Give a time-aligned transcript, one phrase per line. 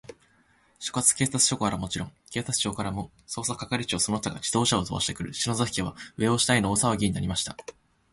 [0.79, 7.55] 所轄警察署からはもちろん、警視庁からも、捜査係長その他が自動車をとばしてくる、篠崎家は、上を下への大さわぎになりました。